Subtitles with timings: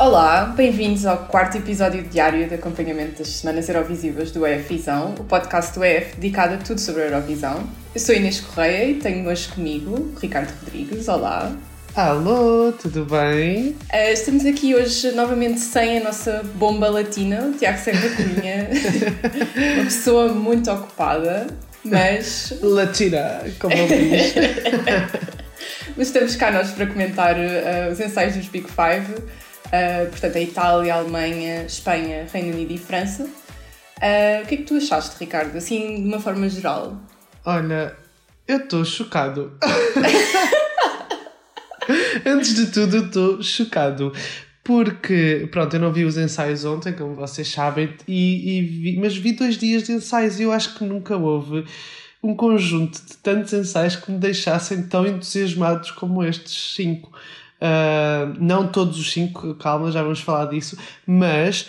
[0.00, 5.24] Olá, bem-vindos ao quarto episódio diário de acompanhamento das Semanas Eurovisivas do EF Visão, o
[5.24, 7.68] podcast do EF dedicado a tudo sobre a Eurovisão.
[7.94, 11.06] Eu sou Inês Correia e tenho hoje comigo Ricardo Rodrigues.
[11.06, 11.54] Olá.
[11.94, 13.76] Alô, tudo bem?
[13.92, 18.70] Uh, estamos aqui hoje novamente sem a nossa bomba latina, o Tiago Serra Cunha,
[19.76, 21.46] uma pessoa muito ocupada,
[21.84, 22.58] mas.
[22.62, 24.32] Latina, como eu diz.
[25.94, 29.22] mas estamos cá nós para comentar uh, os ensaios dos Big Five
[29.70, 33.24] Uh, portanto, a Itália, a Alemanha, Espanha, Reino Unido e França.
[33.24, 37.00] Uh, o que é que tu achaste, Ricardo, assim de uma forma geral?
[37.44, 37.94] Olha,
[38.48, 39.52] eu estou chocado.
[42.26, 44.12] Antes de tudo, estou chocado.
[44.64, 49.16] Porque, pronto, eu não vi os ensaios ontem, como vocês sabem, e, e vi, mas
[49.16, 51.64] vi dois dias de ensaios e eu acho que nunca houve
[52.22, 57.10] um conjunto de tantos ensaios que me deixassem tão entusiasmados como estes cinco.
[57.60, 61.68] Uh, não todos os cinco, calma, já vamos falar disso, mas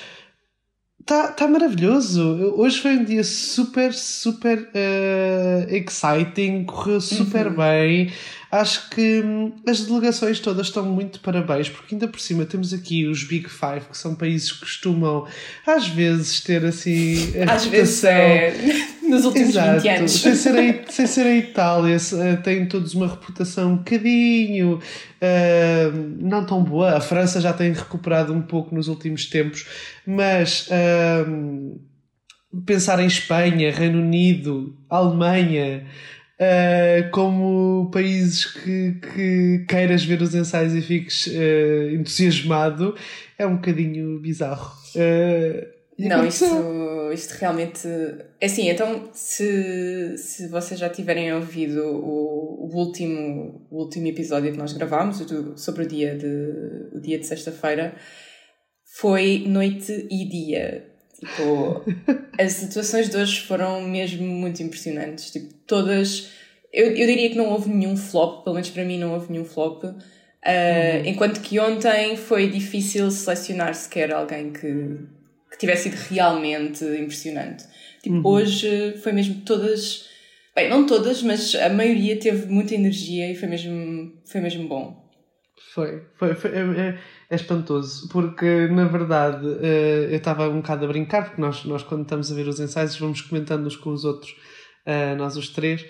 [1.02, 2.54] está tá maravilhoso.
[2.56, 7.56] Hoje foi um dia super, super uh, exciting, correu super uhum.
[7.56, 8.14] bem.
[8.52, 13.08] Acho que hum, as delegações todas estão muito parabéns, porque ainda por cima temos aqui
[13.08, 15.26] os Big Five, que são países que costumam
[15.66, 17.34] às vezes ter assim.
[17.50, 18.54] às vezes é
[19.12, 19.82] nos últimos Exato.
[19.82, 20.12] 20 anos.
[20.12, 26.18] Sem ser, a, sem ser a Itália, eh, têm todos uma reputação um bocadinho uh,
[26.20, 26.98] não tão boa.
[26.98, 29.68] A França já tem recuperado um pouco nos últimos tempos,
[30.08, 31.80] mas uh,
[32.66, 35.86] pensar em Espanha, Reino Unido, Alemanha.
[36.40, 42.96] Uh, como países que, que queiras ver os ensaios e fiques uh, entusiasmado,
[43.38, 44.72] é um bocadinho bizarro.
[44.96, 46.46] Uh, não, isto,
[47.14, 47.88] isto realmente.
[48.40, 54.52] É assim, então, se, se vocês já tiverem ouvido o, o, último, o último episódio
[54.52, 57.96] que nós gravámos, do, sobre o dia de, o dia de sexta-feira,
[58.98, 60.88] foi noite e dia.
[61.20, 61.84] Tipo,
[62.40, 65.32] as situações de hoje foram mesmo muito impressionantes.
[65.32, 66.30] Tipo, todas.
[66.74, 69.46] Eu, eu diria que não houve nenhum flop, pelo menos para mim não houve nenhum
[69.46, 69.84] flop.
[69.84, 71.06] Uh, uhum.
[71.06, 74.98] Enquanto que ontem foi difícil selecionar sequer alguém que
[75.62, 77.64] tivesse sido realmente impressionante.
[78.04, 78.28] Tipo, uhum.
[78.28, 80.10] hoje foi mesmo todas.
[80.56, 85.00] Bem, não todas, mas a maioria teve muita energia e foi mesmo, foi mesmo bom.
[85.74, 90.84] Foi, foi, foi é, é, é espantoso, porque na verdade eh, eu estava um bocado
[90.84, 93.92] a brincar, porque nós, nós quando estamos a ver os ensaios vamos comentando uns com
[93.92, 94.36] os outros,
[94.86, 95.86] eh, nós os três,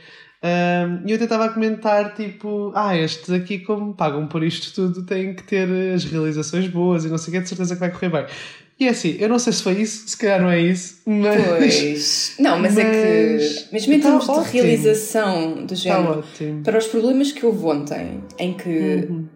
[1.05, 5.43] e eu tentava comentar tipo, ah, estes aqui como pagam por isto tudo têm que
[5.43, 8.25] ter as realizações boas e não sei o que, de certeza que vai correr bem.
[8.81, 11.45] E é assim, eu não sei se foi isso, se calhar não é isso, mas.
[11.59, 12.35] Pois.
[12.39, 12.83] Não, mas, mas...
[12.83, 13.73] é que.
[13.73, 14.43] Mesmo em tá termos ótimo.
[14.43, 16.23] de realização do tá género,
[16.63, 19.27] para os problemas que houve ontem, em que uhum.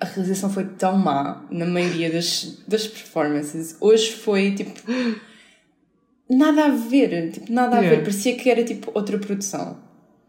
[0.00, 4.72] a realização foi tão má na maioria das, das performances, hoje foi tipo.
[6.28, 7.96] Nada a ver, tipo, nada a yeah.
[7.96, 9.78] ver, parecia que era tipo outra produção.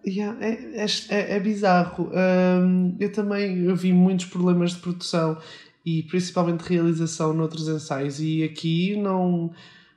[0.05, 2.11] Yeah, é, é, é, é bizarro.
[2.13, 5.35] Um, eu também eu vi muitos problemas de produção
[5.85, 8.19] e principalmente realização noutros ensaios.
[8.19, 9.51] E aqui não,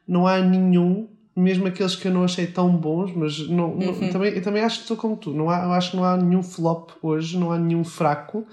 [0.07, 4.01] não há nenhum, mesmo aqueles que eu não achei tão bons, mas não, uhum.
[4.01, 5.33] não também, eu também acho que estou como tu.
[5.33, 8.47] Não há, eu acho que não há nenhum flop hoje, não há nenhum fraco.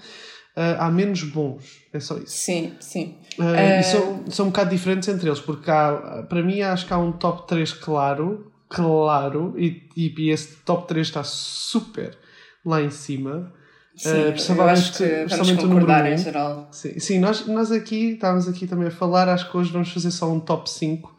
[0.56, 2.28] Uh, há menos bons, é só isso.
[2.28, 3.16] Sim, sim.
[3.38, 3.80] Uh, uh...
[3.80, 6.98] E são, são um bocado diferentes entre eles, porque há, para mim acho que há
[6.98, 12.16] um top 3 claro, claro, e, e esse top 3 está super
[12.64, 13.52] lá em cima.
[13.96, 16.68] Sim, uh, acho que vamos concordar em geral.
[16.70, 20.10] Sim, sim nós, nós aqui estávamos aqui também a falar, acho que hoje vamos fazer
[20.10, 21.16] só um top 5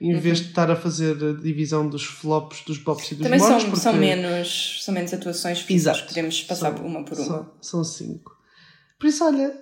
[0.00, 0.20] em uhum.
[0.20, 3.58] vez de estar a fazer a divisão dos flops, dos bops e dos Também são,
[3.58, 3.76] porque...
[3.76, 7.50] são, menos, são menos atuações físicas, podemos passar são, uma por uma.
[7.60, 8.38] São 5.
[8.98, 9.52] Por isso, olha,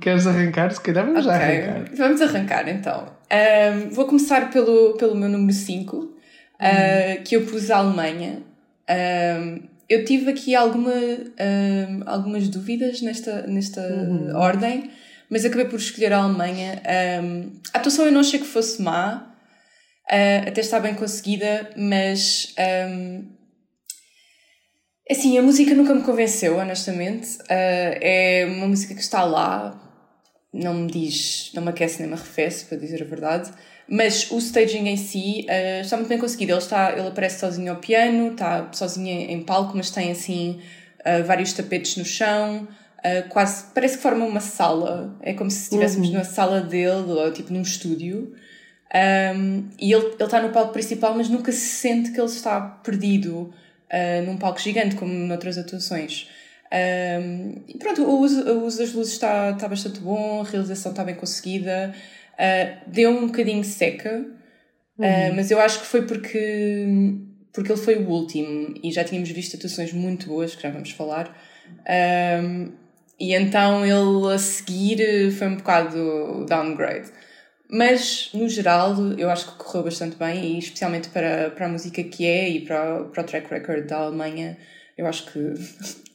[0.00, 0.72] queres arrancar?
[0.72, 1.38] Se calhar vamos okay.
[1.38, 1.96] já arrancar.
[1.96, 3.16] Vamos arrancar então.
[3.30, 7.24] Um, vou começar pelo, pelo meu número 5, uh, uhum.
[7.24, 8.42] que eu pus a Alemanha.
[8.88, 14.36] Um, eu tive aqui alguma, uh, algumas dúvidas nesta, nesta uhum.
[14.36, 14.90] ordem,
[15.30, 16.82] mas acabei por escolher a Alemanha.
[17.22, 19.32] Um, a atuação eu não achei que fosse má,
[20.10, 22.54] uh, até está bem conseguida, mas.
[22.88, 23.24] Um,
[25.10, 27.36] assim, a música nunca me convenceu, honestamente.
[27.42, 29.80] Uh, é uma música que está lá,
[30.52, 33.52] não me diz, não me aquece nem me arrefece, para dizer a verdade.
[33.88, 36.52] Mas o staging em si uh, está muito bem conseguido.
[36.52, 40.60] Ele, está, ele aparece sozinho ao piano, está sozinho em palco, mas tem assim
[41.00, 42.66] uh, vários tapetes no chão.
[42.98, 45.16] Uh, quase parece que forma uma sala.
[45.20, 46.14] É como se estivéssemos uhum.
[46.14, 48.34] numa sala dele ou tipo num estúdio.
[48.94, 52.60] Um, e ele, ele está no palco principal, mas nunca se sente que ele está
[52.60, 53.52] perdido
[53.92, 56.28] uh, num palco gigante, como noutras atuações.
[56.72, 60.92] Um, e pronto, o uso, o uso das luzes está, está bastante bom, a realização
[60.92, 61.94] está bem conseguida.
[62.38, 64.24] Uh, deu um bocadinho seca,
[64.98, 65.04] uhum.
[65.04, 66.86] uh, mas eu acho que foi porque,
[67.52, 70.90] porque ele foi o último e já tínhamos visto atuações muito boas, que já vamos
[70.90, 71.36] falar.
[71.88, 72.72] Um,
[73.18, 77.10] e então ele a seguir foi um bocado downgrade.
[77.68, 82.02] Mas, no geral, eu acho que correu bastante bem e especialmente para, para a música
[82.04, 84.56] que é e para, para o track record da Alemanha,
[84.96, 85.54] eu acho que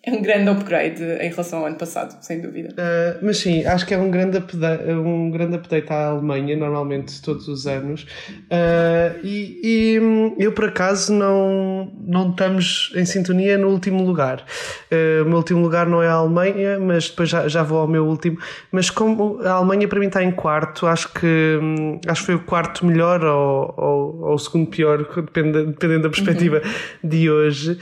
[0.03, 2.69] é um grande upgrade em relação ao ano passado, sem dúvida.
[2.69, 7.21] Uh, mas sim, acho que é um grande, update, um grande update à Alemanha, normalmente
[7.21, 8.07] todos os anos.
[8.31, 14.43] Uh, e, e, eu, por acaso, não, não estamos em sintonia no último lugar.
[14.91, 17.87] Uh, o meu último lugar não é a Alemanha, mas depois já, já vou ao
[17.87, 18.39] meu último.
[18.71, 21.59] Mas como a Alemanha para mim está em quarto, acho que,
[22.07, 26.09] acho que foi o quarto melhor ou, ou, ou o segundo pior, dependendo, dependendo da
[26.09, 27.07] perspectiva uhum.
[27.07, 27.77] de hoje.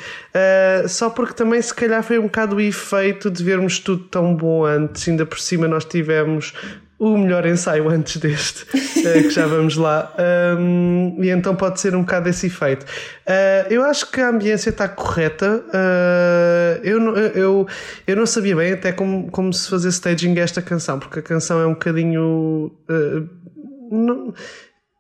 [0.90, 4.66] só porque também, se calhar, foi um bocado o efeito de vermos tudo tão bom
[4.66, 6.56] antes, ainda por cima nós tivemos
[6.98, 8.66] o melhor ensaio antes deste,
[9.06, 10.12] eh, que já vamos lá.
[10.58, 12.84] Um, e então pode ser um bocado esse efeito.
[12.84, 15.64] Uh, eu acho que a ambiência está correta.
[15.68, 17.68] Uh, eu, eu,
[18.08, 21.62] eu não sabia bem até como, como se fazer staging esta canção, porque a canção
[21.62, 22.72] é um bocadinho.
[22.90, 23.30] Uh,
[23.92, 24.34] não,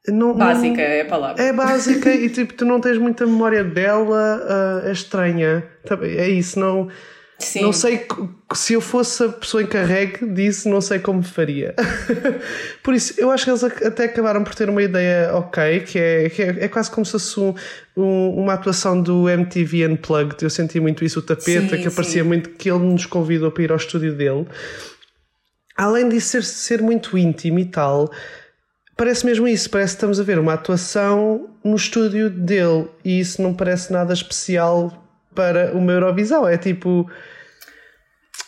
[0.07, 1.43] não, básica não, é a palavra.
[1.43, 5.63] É básica e tipo, tu não tens muita memória dela, uh, é estranha.
[6.01, 6.89] É isso, não.
[7.39, 7.61] Sim.
[7.61, 8.05] Não sei
[8.53, 11.73] se eu fosse a pessoa encarregue disso, não sei como faria.
[12.83, 16.29] por isso, eu acho que eles até acabaram por ter uma ideia ok, que é,
[16.29, 17.55] que é, é quase como se fosse um,
[17.95, 20.43] um, uma atuação do MTV Unplugged.
[20.43, 23.63] Eu senti muito isso, o tapete, sim, que aparecia muito, que ele nos convidou para
[23.63, 24.45] ir ao estúdio dele.
[25.77, 28.11] Além de ser, ser muito íntimo e tal,
[28.99, 33.41] parece mesmo isso, parece que estamos a ver uma atuação no estúdio dele e isso
[33.41, 36.45] não parece nada especial para uma Eurovisão.
[36.45, 37.09] É tipo.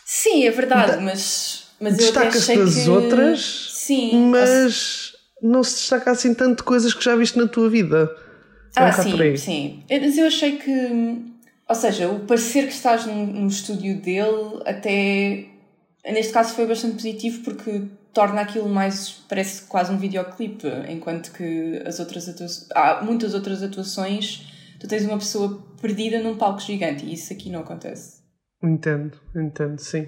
[0.06, 2.90] Sim, é verdade, mas, mas destaca-se das que...
[2.90, 7.70] outras, sim, mas não se destaca assim tanto de coisas que já viste na tua
[7.70, 8.14] vida.
[8.76, 9.84] É ah, sim, sim.
[9.90, 11.18] Mas eu achei que,
[11.68, 15.46] ou seja, o parecer que estás no, no estúdio dele até
[16.12, 17.84] neste caso foi bastante positivo porque
[18.14, 23.64] torna aquilo mais, parece quase um videoclipe, enquanto que as outras atuações, há muitas outras
[23.64, 24.48] atuações,
[24.80, 28.22] tu tens uma pessoa perdida num palco gigante e isso aqui não acontece.
[28.64, 30.08] Entendo, entendo, sim.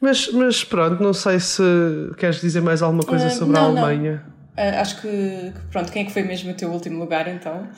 [0.00, 1.62] Mas, mas pronto, não sei se
[2.18, 4.24] queres dizer mais alguma coisa uh, sobre não, a Alemanha.
[4.56, 7.68] Uh, acho que, pronto, quem é que foi mesmo o teu último lugar então?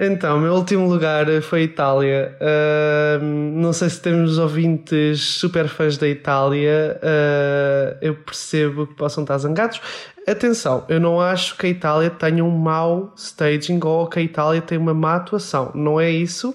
[0.00, 2.36] Então, meu último lugar foi a Itália.
[2.40, 7.00] Uh, não sei se temos ouvintes super fãs da Itália.
[7.02, 9.80] Uh, eu percebo que possam estar zangados.
[10.24, 14.62] Atenção, eu não acho que a Itália tenha um mau staging ou que a Itália
[14.62, 15.72] tenha uma má atuação.
[15.74, 16.54] Não é isso.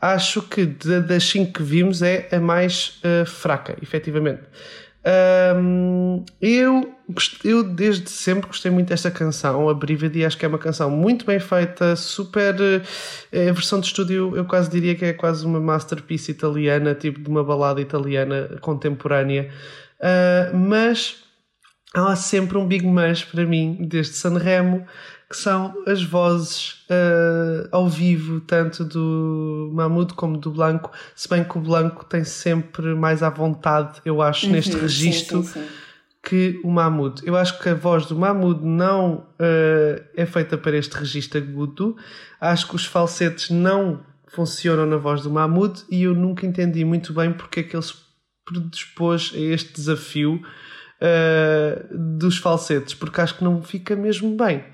[0.00, 4.42] Acho que das cinco que vimos é a mais uh, fraca, efetivamente.
[5.06, 6.94] Um, eu,
[7.44, 11.26] eu desde sempre gostei muito desta canção, a Brividi, acho que é uma canção muito
[11.26, 12.54] bem feita, super.
[13.30, 17.20] Eh, a versão de estúdio eu quase diria que é quase uma masterpiece italiana, tipo
[17.20, 19.50] de uma balada italiana contemporânea.
[20.00, 21.22] Uh, mas
[21.94, 24.86] há sempre um big mas para mim, desde Sanremo
[25.28, 31.42] que são as vozes uh, ao vivo, tanto do Mahmoud como do Blanco, se bem
[31.42, 35.42] que o Blanco tem sempre mais à vontade, eu acho, uhum, neste registro.
[35.42, 35.68] Sim, sim, sim.
[36.22, 37.20] Que o Mahmoud.
[37.26, 41.98] Eu acho que a voz do Mahmoud não uh, é feita para este registro agudo.
[42.40, 47.12] Acho que os falsetes não funcionam na voz do Mahmoud e eu nunca entendi muito
[47.12, 47.92] bem porque é que ele se
[48.46, 50.40] predispôs a este desafio
[51.00, 54.64] uh, dos falsetes, porque acho que não fica mesmo bem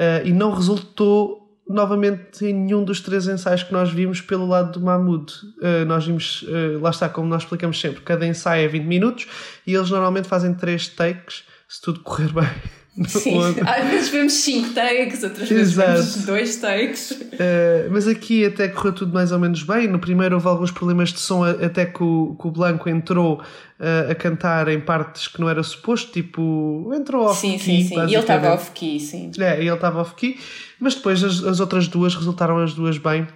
[0.00, 1.38] uh, e não resultou
[1.68, 5.32] novamente em nenhum dos três ensaios que nós vimos pelo lado do Mahmoud.
[5.58, 9.28] Uh, nós vimos, uh, lá está, como nós explicamos sempre, cada ensaio é 20 minutos
[9.66, 12.79] e eles normalmente fazem três takes, se tudo correr bem.
[13.06, 17.10] Sim, às vezes vemos 5 takes, outras vezes vemos 2 takes.
[17.12, 19.86] Uh, mas aqui até correu tudo mais ou menos bem.
[19.88, 24.10] No primeiro houve alguns problemas de som, até que o, que o Blanco entrou uh,
[24.10, 27.58] a cantar em partes que não era suposto, tipo, entrou off-key.
[27.58, 27.94] Sim, sim, sim.
[28.00, 29.30] E ele estava off-key, sim.
[29.38, 30.38] É, ele estava off-key,
[30.78, 33.26] mas depois as, as outras duas resultaram as duas bem.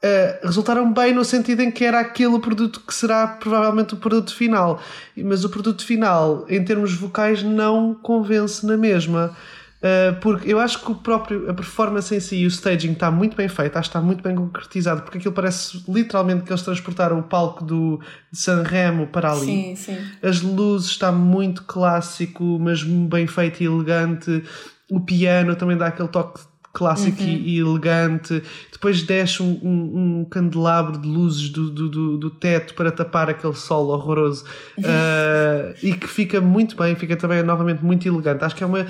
[0.00, 4.32] Uh, resultaram bem no sentido em que era aquele produto que será provavelmente o produto
[4.32, 4.80] final,
[5.16, 9.36] mas o produto final, em termos vocais, não convence na mesma.
[9.78, 13.12] Uh, porque eu acho que o próprio, a performance em si e o staging está
[13.12, 16.62] muito bem feito, acho que está muito bem concretizado, porque aquilo parece literalmente que eles
[16.62, 18.00] transportaram o palco do,
[18.30, 19.46] de Sanremo para ali.
[19.46, 19.98] Sim, sim.
[20.22, 24.44] As luzes está muito clássico, mas bem feito e elegante.
[24.90, 26.40] O piano também dá aquele toque
[26.78, 27.28] clássico Uhum.
[27.28, 28.42] e, elegante.
[28.72, 33.28] Depois desce um, um, um candelabro de luzes do, do, do, do teto para tapar
[33.28, 34.44] aquele sol horroroso
[34.78, 38.44] uh, e que fica muito bem, fica também novamente muito elegante.
[38.44, 38.86] Acho que é uma.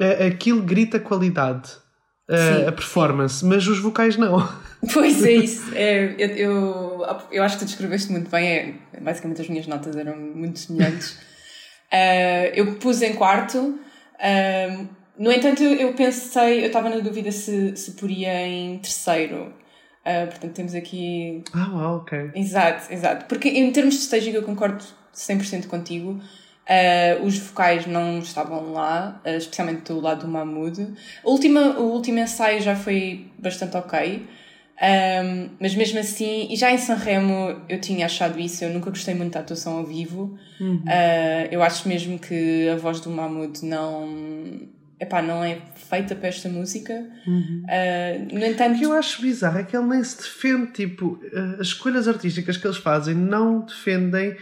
[0.00, 1.70] é- aquilo grita qualidade.
[2.30, 4.38] uh, a performance, mas os vocais não.
[4.94, 5.74] Pois é isso.
[5.74, 8.48] É, eu, eu, eu acho que tu descreveste muito bem.
[8.94, 11.18] É, basicamente as minhas notas eram muito semelhantes.
[11.92, 13.76] Ah, eu pus em quarto.
[15.20, 19.52] No entanto, eu, pensei, eu estava na dúvida se, se poria em terceiro.
[20.02, 21.44] Ah, portanto, temos aqui.
[21.52, 22.30] Ah, uau, ok.
[22.34, 23.26] Exato, exato.
[23.26, 24.82] Porque em termos de staging eu concordo
[25.14, 26.18] 100% contigo.
[26.66, 30.94] Ah, os vocais não estavam lá, ah, especialmente do lado do Mahmoud.
[31.22, 34.26] A última, o último ensaio já foi bastante ok.
[34.82, 39.14] Um, mas mesmo assim, e já em Sanremo eu tinha achado isso, eu nunca gostei
[39.14, 40.38] muito da atuação ao vivo.
[40.58, 44.08] Uh, eu acho mesmo que a voz do Mahmoud não,
[45.00, 46.92] epá, não é feita para esta música.
[47.26, 51.18] Uh, no entanto, O que eu acho bizarro é que ele nem se defende, tipo,
[51.32, 54.36] eh, as escolhas artísticas que eles fazem não defendem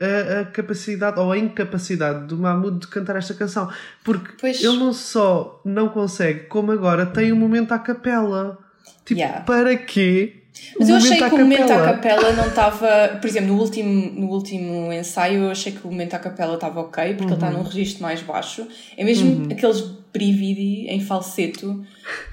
[0.00, 3.70] a, a capacidade ou a incapacidade do Mahmoud de cantar esta canção.
[4.04, 4.62] Porque Pois.
[4.62, 8.58] ele não só não consegue, como agora tem um momento à capela.
[9.04, 9.40] Tipo, Yeah.
[9.44, 10.41] para quê?
[10.78, 12.32] Mas o eu achei que o momento à capela?
[12.32, 13.18] não estava.
[13.20, 16.80] Por exemplo, no último, no último ensaio eu achei que o momento à capela estava
[16.80, 17.58] ok, porque ele está Uhum.
[17.58, 18.66] num registro mais baixo.
[18.96, 19.80] É mesmo aqueles
[20.12, 21.84] brividi em falseto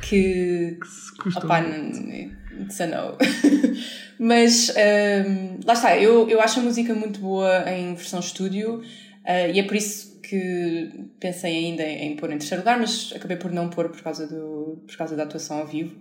[0.01, 0.77] que.
[0.83, 1.61] Se custa Opá,
[2.61, 3.17] it's a no.
[4.19, 8.81] Mas hum, lá está, eu, eu acho a música muito boa em versão estúdio
[9.25, 13.13] ah, e é por isso que pensei ainda em, em pôr em terceiro lugar, mas
[13.15, 15.95] acabei por não pôr por causa, do, por causa da atuação ao vivo.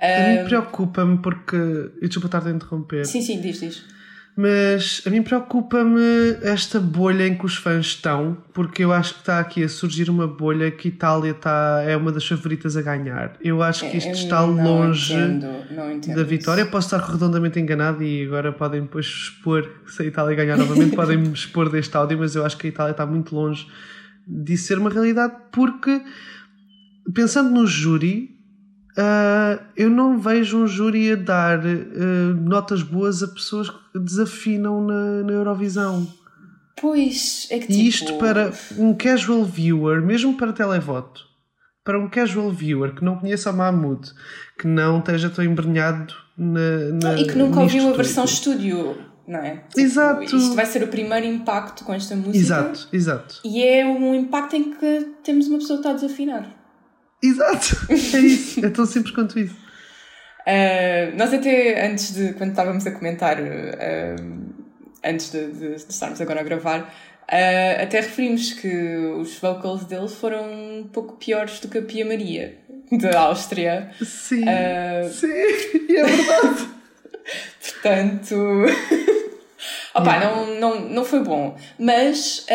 [0.00, 1.56] A mim preocupa-me porque.
[2.00, 3.04] e Desculpa estar a interromper.
[3.06, 3.84] Sim, sim, diz, diz.
[4.40, 6.00] Mas a mim preocupa-me
[6.42, 10.08] esta bolha em que os fãs estão, porque eu acho que está aqui a surgir
[10.08, 13.32] uma bolha que Itália está, é uma das favoritas a ganhar.
[13.42, 15.48] Eu acho que isto Eu está longe entendo,
[15.92, 16.24] entendo da isso.
[16.30, 16.64] vitória.
[16.66, 21.18] Posso estar redondamente enganado e agora podem depois expor, se a Itália ganhar novamente, podem
[21.18, 23.66] me expor deste áudio, mas eu acho que a Itália está muito longe
[24.24, 26.00] de ser uma realidade, porque
[27.12, 28.37] pensando no júri,
[28.98, 34.84] ah, eu não vejo um júri a dar ah, notas boas a pessoas que desafinam
[34.84, 36.06] na, na Eurovisão.
[36.80, 37.88] Pois, é que E tipo...
[37.88, 41.22] isto para um casual viewer, mesmo para televoto,
[41.84, 44.10] para um casual viewer que não conheça o Mahmoud,
[44.58, 49.38] que não esteja tão embrenhado na, na E que nunca ouviu a versão estúdio, não
[49.38, 49.56] é?
[49.68, 50.24] Tipo, Exato.
[50.24, 52.36] Isto vai ser o primeiro impacto com esta música.
[52.36, 53.40] Exato, exato.
[53.44, 56.57] E é um impacto em que temos uma pessoa que está a desafinar.
[57.22, 59.54] Exato, é isso, é tão simples quanto isso.
[60.46, 64.54] Uh, nós até antes de, quando estávamos a comentar, uh,
[65.04, 68.68] antes de, de- de estarmos agora a gravar, uh, até referimos que
[69.18, 72.56] os vocals dele foram um pouco piores do que a Pia Maria,
[72.92, 73.90] da Áustria.
[74.02, 74.44] Sim,
[75.12, 75.26] sim,
[75.88, 76.68] e é verdade.
[77.60, 78.36] Portanto.
[79.94, 81.58] Opa, não, não, não foi bom.
[81.78, 82.46] Mas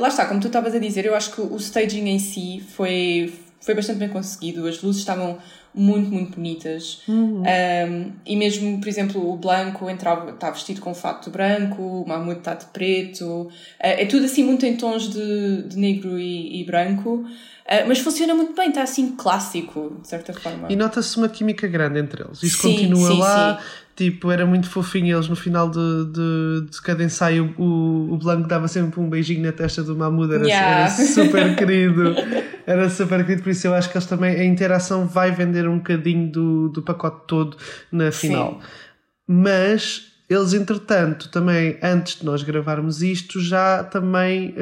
[0.00, 3.32] lá está, como tu estavas a dizer, eu acho que o staging em si foi,
[3.60, 4.66] foi bastante bem conseguido.
[4.66, 5.38] As luzes estavam
[5.74, 7.02] muito, muito bonitas.
[7.08, 7.42] Um,
[8.26, 12.38] e mesmo, por exemplo, o Blanco entrava, está vestido com um fato branco, o Mahmoud
[12.38, 13.48] está de preto.
[13.78, 17.24] Eh, é tudo assim muito em tons de, de negro e, e branco.
[17.66, 20.66] Eh, mas funciona muito bem, está assim clássico, de certa forma.
[20.70, 22.42] E nota-se uma química grande entre eles.
[22.42, 23.60] Isso Sim, continua sim, lá.
[23.94, 27.54] Tipo, era muito fofinho eles no final de, de, de cada ensaio.
[27.58, 30.34] O, o Blanco dava sempre um beijinho na testa do Mahmoud.
[30.34, 30.80] Era, Yeah.
[30.80, 32.14] era super querido.
[32.70, 33.42] Era super querido.
[33.42, 34.36] Por isso eu acho que eles também.
[34.36, 37.56] A interação vai vender um bocadinho do, do pacote todo
[37.90, 38.60] na final.
[39.26, 44.54] Mas eles, entretanto, também antes de nós gravarmos isto, já também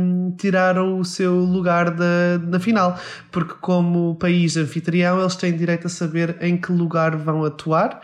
[0.00, 2.98] hum, tiraram o seu lugar da, na final,
[3.30, 8.00] porque, como país anfitrião, eles têm direito a saber em que lugar vão atuar.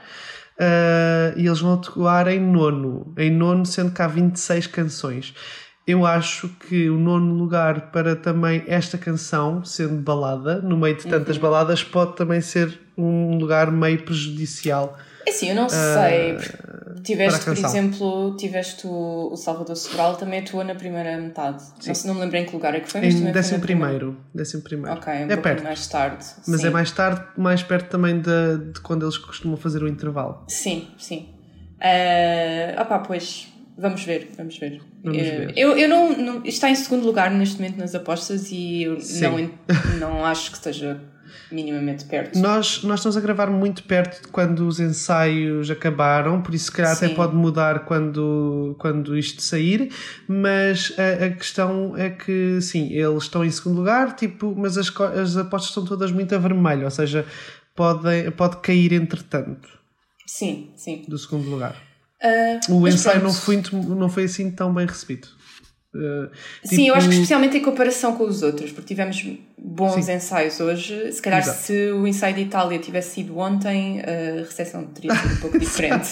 [0.61, 5.35] uh, e eles vão atuar em nono, em nono, sendo que há 26 canções.
[5.91, 11.07] Eu acho que o nono lugar para também esta canção, sendo balada, no meio de
[11.07, 11.43] tantas Uhum.
[11.43, 14.97] baladas, pode também ser um lugar meio prejudicial.
[15.27, 16.35] É assim, eu não sei.
[16.35, 21.63] porque Tiveste, por exemplo, tiveste o, o Salvador Sobral, também atuou na primeira metade.
[21.87, 24.17] Não, sei- não me lembro em que lugar é que foi, mas Em décimo primeiro,
[24.35, 24.99] décimo primeiro.
[24.99, 26.25] Ok, um é perto, mais tarde.
[26.47, 26.67] mas sim.
[26.67, 30.45] é mais tarde, mais perto também de, de quando eles costumam fazer o intervalo.
[30.49, 31.29] Sim, sim.
[31.79, 33.49] Uh, opá, pois,
[33.81, 34.81] vamos ver, vamos ver.
[35.03, 35.53] Vamos Eh, ver.
[35.57, 39.51] Eu, eu não, não- Está em segundo lugar neste momento nas apostas e eu Sim.
[39.99, 41.01] não, não acho que esteja
[41.51, 42.39] minimamente perto.
[42.39, 46.73] Nós, nós estamos a gravar muito perto de quando os ensaios acabaram, por isso se
[46.73, 47.15] calhar até Sim.
[47.15, 49.91] pode mudar quando, quando isto sair,
[50.29, 54.89] mas a, a questão é que sim, eles estão em segundo lugar, tipo, mas as,
[55.01, 57.25] as apostas estão todas muito a vermelho, ou seja,
[57.75, 59.69] pode, pode cair entretanto
[60.27, 61.05] Sim, sim.
[61.09, 61.77] do segundo lugar.
[62.23, 65.29] Ah, O ensaio não foi, não foi assim tão bem recebido.
[65.93, 66.31] Uh,
[66.65, 69.27] Sim, eu acho que tipo- especialmente em comparação com os outros, porque tivemos
[69.59, 70.13] bons Sim.
[70.13, 71.11] ensaios hoje.
[71.11, 71.59] Se calhar, Exato.
[71.63, 76.11] se o ensaio de Itália tivesse sido ontem, a recepção teria sido um pouco diferente.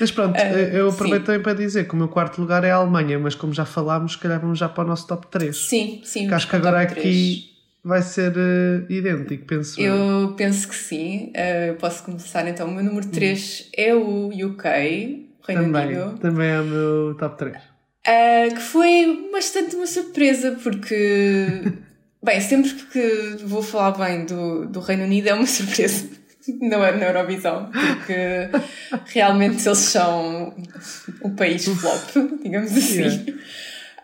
[0.00, 1.26] Mas pronto, Ah, eu aproveito sim.
[1.26, 4.12] também para dizer que o meu quarto lugar é a Alemanha, mas como já falámos,
[4.12, 5.56] se calhar vamos já para o nosso top 3.
[5.56, 6.26] sim, sim.
[6.28, 7.53] Que acho que agora aqui
[7.84, 9.94] vai ser eh, idêntico, penso eu.
[9.94, 11.32] Eu penso que sim.
[11.36, 12.68] Ah, posso começar então.
[12.68, 14.64] O meu número 3 é o UK,
[15.46, 15.72] Reino Hum.
[15.72, 16.18] Também, Unido.
[16.18, 17.56] também é o meu top 3.
[18.06, 21.62] Ah, que foi bastante uma surpresa, porque,
[22.22, 26.08] bem, sempre que vou falar bem do, do Reino Unido é uma surpresa
[26.60, 28.48] na, na Eurovisão, porque
[29.06, 30.54] realmente eles são
[31.22, 32.02] o país flop,
[32.42, 33.26] digamos assim.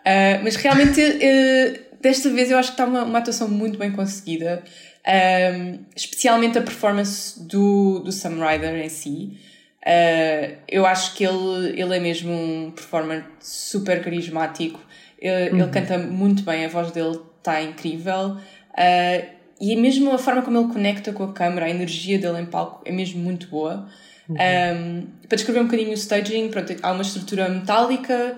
[0.05, 3.91] Ah, mas realmente, eh, desta vez, eu acho que está uma, uma atuação muito bem
[3.91, 4.63] conseguida,
[5.05, 9.37] Ah, especialmente a performance do, do Sam Ryder em si.
[9.81, 14.79] Uh, eu acho que ele, ele é mesmo um performer super carismático.
[15.19, 18.37] Ele, ele canta muito bem, a voz dele está incrível.
[18.71, 19.25] Uh,
[19.59, 22.81] e mesmo a forma como ele conecta com a câmera, a energia dele em palco
[22.85, 23.87] é mesmo muito boa.
[24.29, 28.37] Um, para descrever um bocadinho o staging, pronto, há uma estrutura metálica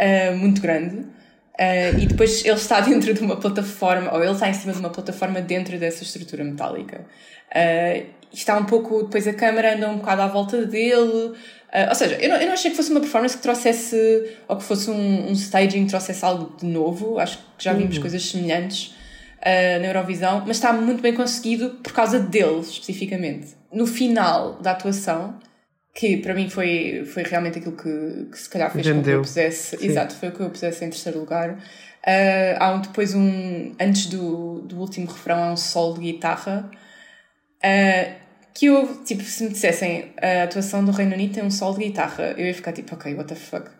[0.00, 1.06] uh, muito grande.
[1.60, 4.78] Uh, e depois ele está dentro de uma plataforma, ou ele está em cima de
[4.78, 7.04] uma plataforma dentro dessa estrutura metálica.
[7.54, 11.02] Uh, está um pouco, depois a câmera anda um bocado à volta dele.
[11.02, 14.56] Uh, ou seja, eu não, eu não achei que fosse uma performance que trouxesse, ou
[14.56, 17.18] que fosse um, um staging que trouxesse algo de novo.
[17.18, 18.94] Acho que já vimos coisas semelhantes
[19.42, 23.56] na Eurovisão, mas está muito bem conseguido por causa dele, especificamente.
[23.72, 25.34] No final da atuação,
[25.94, 29.02] que para mim foi, foi realmente aquilo que, que se calhar fez com que eu
[29.02, 29.22] Vendeu.
[29.22, 29.76] pusesse.
[29.76, 29.86] Sim.
[29.86, 31.50] Exato, foi o que eu pusesse em terceiro lugar.
[31.50, 33.74] Uh, há um, depois um.
[33.78, 36.70] Antes do, do último refrão, há um solo de guitarra.
[37.64, 38.20] uh,
[38.54, 41.84] que eu, tipo, se me dissessem a atuação do Reino Unido tem um solo de
[41.84, 43.70] guitarra, eu ia ficar tipo, ok, what the fuck.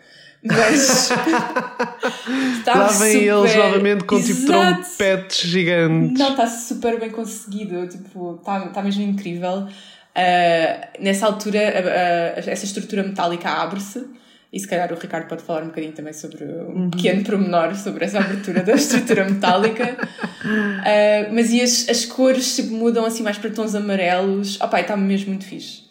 [0.42, 1.10] Mas.
[2.66, 3.26] Lá vem super...
[3.26, 6.18] eles novamente com tipo trompetes gigantes.
[6.18, 9.68] Não, está super bem conseguido, tipo, está tá mesmo incrível.
[10.16, 14.04] Uh, nessa altura, a- a- essa estrutura metálica abre-se,
[14.52, 18.04] e se calhar o Ricardo pode falar um bocadinho também sobre um pequeno pormenor sobre
[18.04, 19.96] essa abertura da estrutura metálica.
[20.44, 24.60] Uh, mas e as, as cores tipo, mudam assim mais para tons amarelos.
[24.60, 25.82] Opá, está mesmo muito fixe.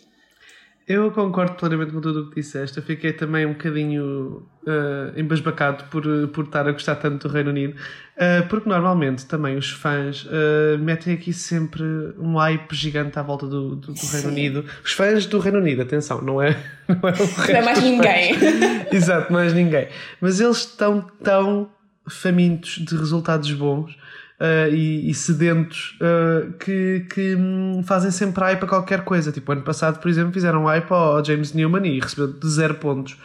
[0.90, 2.78] Eu concordo plenamente com tudo o que disseste.
[2.78, 7.52] Eu fiquei também um bocadinho eh, embasbacado por, por estar a gostar tanto do Reino
[7.52, 7.76] Unido,
[8.22, 11.82] Eh, porque normalmente também os fãs eh, metem aqui sempre
[12.20, 14.28] um hype gigante à volta do, do, do Reino.
[14.28, 14.66] Unido.
[14.84, 16.50] Os fãs do Reino Unido, atenção, não é,
[16.86, 18.36] não é o resto Não é mais ninguém.
[18.92, 19.88] Exato, mais ninguém.
[20.20, 21.70] Mas eles estão tão
[22.10, 23.96] famintos de resultados bons.
[24.40, 29.32] Eh, e, e sedentos eh, que, que hum, fazem sempre hype a qualquer coisa.
[29.32, 33.18] Tipo, ano passado, por exemplo, fizeram hype ao James Newman e recebeu de zero pontos.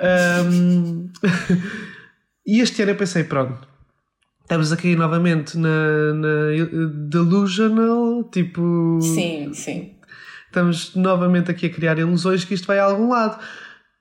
[0.00, 1.08] Ahm,
[2.46, 3.66] e este ano eu pensei, pronto,
[4.42, 6.28] estamos aqui novamente na, na
[7.08, 9.94] delusional, tipo, Sim, sim.
[10.46, 13.38] estamos novamente aqui a criar ilusões que isto vai a algum lado.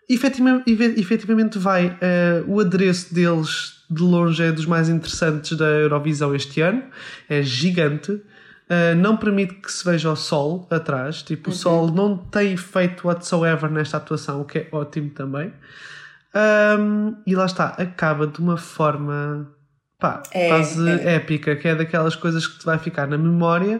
[0.10, 1.97] Efetivamente, efetivamente vai.
[2.02, 6.84] Eh, o adereço deles, de longe, é dos mais interessantes da Eurovisão este ano.
[7.30, 8.12] É gigante.
[8.12, 11.22] Uh, não permite que se veja o sol atrás.
[11.22, 15.54] Tipo, o sol não tem efeito whatsoever nesta atuação, o que é ótimo também.
[16.36, 19.52] Um, e lá está, acaba de uma forma
[20.00, 21.16] pá, É, quase é.
[21.16, 23.80] épica, que é daquelas coisas que te vai ficar na memória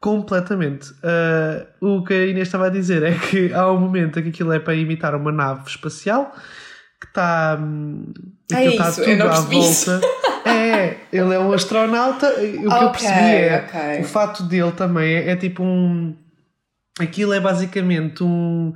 [0.00, 0.92] completamente.
[0.92, 4.28] Uh, o que a Inês estava a dizer é que há um momento em que
[4.30, 6.34] aquilo é para imitar uma nave espacial
[7.00, 7.58] que está.
[7.60, 8.12] hum,
[8.52, 9.90] é está isso, eu tudo à isso.
[9.90, 10.06] volta.
[10.46, 12.28] É, ele é um astronauta.
[12.30, 14.00] O que eu percebi é ok.
[14.00, 16.14] o fato dele também é, é tipo um.
[16.98, 18.72] Aquilo é basicamente um,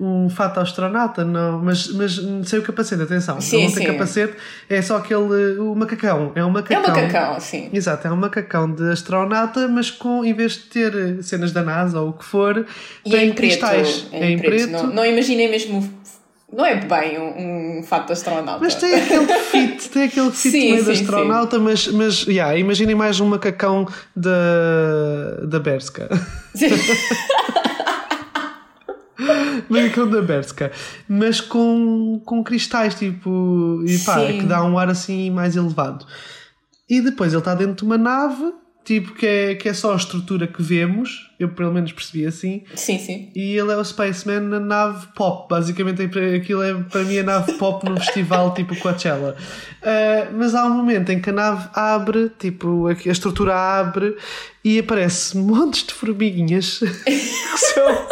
[0.00, 3.38] um fato astronauta, não, mas, mas sem o capacete, atenção.
[3.38, 3.92] Sim, ele não tem sim.
[3.92, 4.34] capacete,
[4.70, 5.58] é só aquele.
[5.58, 6.32] O macacão.
[6.34, 6.78] É um É macacão.
[6.82, 7.68] um macacão, sim.
[7.72, 12.00] Exato, é um macacão de astronauta, mas com, em vez de ter cenas da NASA
[12.00, 12.64] ou o que for,
[13.04, 13.36] E tem é em preto.
[13.36, 14.06] cristais.
[14.12, 14.70] É em preto.
[14.70, 15.92] Não, não imaginei mesmo.
[16.52, 18.60] Não é bem um, um fato de astronauta.
[18.62, 22.56] Mas tem aquele fit, tem aquele fit Sim, meio de sim, astronauta, mas, mas yeah,
[22.56, 26.08] imaginem mais um macacão da, da Berska.
[29.68, 30.70] macacão da Berska.
[31.08, 34.38] Mas com, com cristais, tipo, e pá, Sim.
[34.38, 36.06] que dá um ar assim mais elevado.
[36.88, 38.52] E depois ele está dentro de uma nave,
[38.86, 41.28] tipo, que é, que é só a estrutura que vemos.
[41.38, 42.62] Eu pelo menos percebi assim.
[42.74, 43.30] Sim, sim.
[43.34, 45.48] E ele é o Spaceman na nave pop.
[45.50, 49.36] Basicamente aquilo é para mim a nave pop num festival tipo Coachella.
[49.82, 54.16] Uh, mas há um momento em que a nave abre, tipo, a, a estrutura abre
[54.64, 58.06] e aparece montes de formiguinhas que são.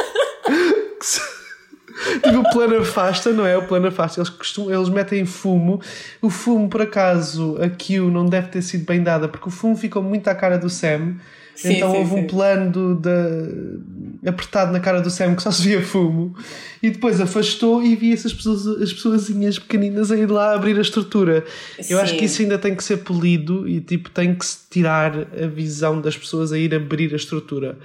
[2.23, 3.57] Tipo, o plano afasta, não é?
[3.57, 4.21] O plano afasta.
[4.21, 5.81] Eles, costumam, eles metem fumo.
[6.21, 9.77] O fumo, por acaso, a Q não deve ter sido bem dada, porque o fumo
[9.77, 11.17] ficou muito à cara do Sam.
[11.55, 12.21] Sim, então sim, houve sim.
[12.21, 13.81] um plano do,
[14.27, 16.35] apertado na cara do Sam que só se via fumo.
[16.83, 20.81] E depois afastou e via essas pessoas, as pessoazinhas pequeninas a ir lá abrir a
[20.81, 21.45] estrutura.
[21.89, 25.17] Eu acho que isso ainda tem que ser polido e tipo, tem que se tirar
[25.17, 27.79] a visão das pessoas a ir abrir a estrutura.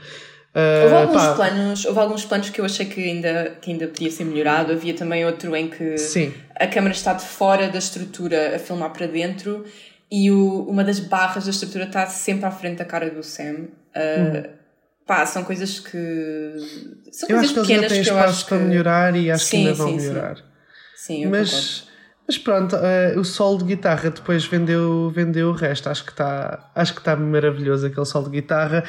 [0.56, 1.36] Uh, houve, alguns pá.
[1.36, 4.74] planos, houve alguns planos que eu achei que ainda, que ainda podia ser melhorado.
[4.74, 6.34] Havia também outro em que Sim.
[6.56, 9.64] a câmera está de fora da estrutura a filmar para dentro
[10.12, 13.68] e o, uma das barras da estrutura está sempre à frente da cara do Sam.
[13.96, 14.60] Uh, hum.
[15.06, 15.98] Pá, são coisas que.
[17.12, 19.58] São eu coisas acho que eles ainda têm espaço para melhorar e acho sim, que
[19.58, 20.36] ainda vão sim, melhorar.
[20.36, 20.44] Sim,
[20.96, 21.50] sim eu Mas...
[21.52, 21.89] concordo.
[22.30, 25.90] Mas pronto, uh, o solo de guitarra depois vendeu, vendeu o resto.
[25.90, 28.84] Acho que está acho que tá maravilhoso aquele solo de guitarra.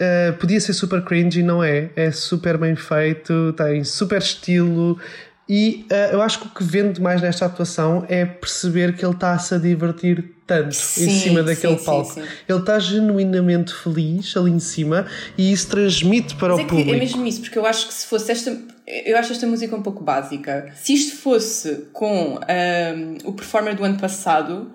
[0.00, 1.90] Uh, podia ser super cringy, não é?
[1.94, 4.98] É super bem feito, tem super estilo.
[5.46, 9.12] E uh, eu acho que o que vende mais nesta atuação é perceber que ele
[9.12, 12.14] está-se a divertir tanto sim, em cima daquele sim, palco.
[12.14, 15.04] Sim, ele está genuinamente feliz ali em cima
[15.36, 16.94] e isso transmite para Mas o é público.
[16.94, 18.56] é mesmo isso, porque eu acho que se fosse esta
[18.86, 20.72] eu acho esta música um pouco básica.
[20.76, 24.72] Se isto fosse com um, o performer do ano passado,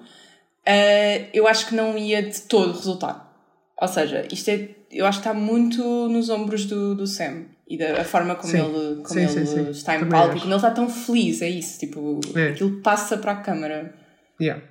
[0.68, 3.32] uh, eu acho que não ia de todo resultar.
[3.80, 7.78] Ou seja, isto é, eu acho que está muito nos ombros do, do Sam e
[7.78, 8.60] da forma como sim.
[8.60, 11.42] ele, como sim, ele sim, está em palco como ele está tão feliz.
[11.42, 12.50] É isso, tipo, é.
[12.50, 13.96] aquilo passa para a câmara.
[14.40, 14.62] Yeah.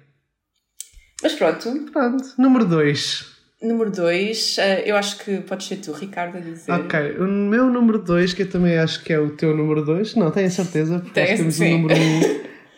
[1.22, 1.90] Mas pronto.
[1.90, 2.34] Pronto.
[2.36, 3.29] Número 2.
[3.62, 6.72] Número 2, uh, eu acho que podes ser tu, Ricardo, a dizer.
[6.72, 10.14] Ok, o meu número 2, que eu também acho que é o teu número 2,
[10.14, 11.74] não, tenho a certeza, porque Tem, temos sim.
[11.74, 12.00] um número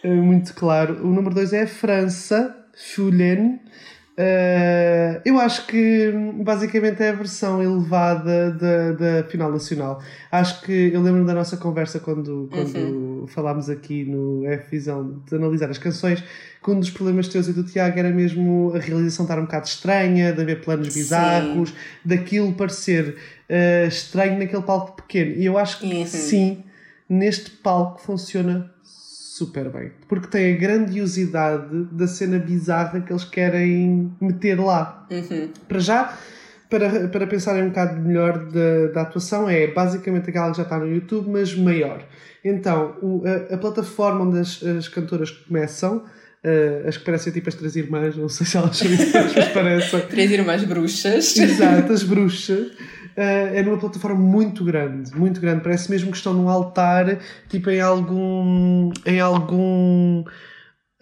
[0.05, 0.99] uh, muito claro.
[1.05, 3.61] O número 2 é a França, Fulen.
[4.13, 6.13] Uh, eu acho que
[6.45, 10.03] basicamente é a versão elevada da, da final nacional.
[10.31, 13.27] Acho que eu lembro da nossa conversa quando, quando uhum.
[13.27, 16.23] falámos aqui no F-Visão de analisar as canções,
[16.63, 19.67] que um dos problemas teus e do Tiago era mesmo a realização estar um bocado
[19.67, 21.75] estranha, de haver planos bizarros, sim.
[22.05, 23.17] daquilo parecer
[23.49, 25.37] uh, estranho naquele palco pequeno.
[25.37, 26.07] E eu acho que uhum.
[26.07, 26.65] sim,
[27.09, 28.71] neste palco funciona
[29.43, 29.91] super bem.
[30.09, 35.07] Porque tem a grandiosidade da cena bizarra que eles querem meter lá.
[35.11, 35.49] Uhum.
[35.67, 36.19] Para já,
[36.71, 40.79] para, para pensarem um bocado melhor da, da atuação, é basicamente aquela que já está
[40.79, 42.05] no YouTube, mas maior.
[42.45, 46.05] Então, o, a, a, plataforma onde as, as cantoras começam.
[46.45, 49.49] Uh, as que parecem tipo as três irmãs, não sei se elas são irmãs, mas
[49.51, 50.01] parecem.
[50.11, 51.37] três irmãs bruxas.
[51.37, 52.73] Exato, as bruxas.
[53.17, 55.63] Uh, é numa plataforma muito grande, muito grande.
[55.63, 58.91] Parece mesmo que estão num altar, tipo em algum.
[59.05, 60.25] em algum.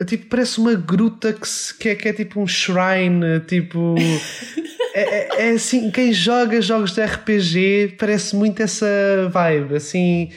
[0.07, 3.95] Tipo, parece uma gruta que, se, que, é, que é tipo um shrine, tipo.
[4.95, 8.87] é, é, é assim, quem joga jogos de RPG parece muito essa
[9.33, 10.31] vibe, assim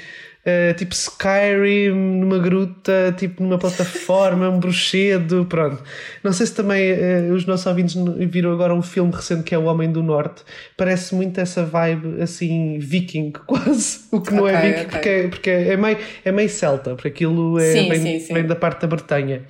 [0.45, 5.81] uh, tipo Skyrim numa gruta, tipo numa plataforma, um bruxedo, pronto.
[6.23, 7.95] Não sei se também uh, os nossos ouvintes
[8.29, 10.43] viram agora um filme recente que é O Homem do Norte.
[10.77, 14.01] Parece muito essa vibe assim viking, quase.
[14.11, 14.89] O que não é okay, é viking okay.
[14.89, 18.33] porque, é, porque é, meio, é meio celta, porque aquilo é sim, bem, sim, sim.
[18.33, 19.43] bem da parte da Bretanha.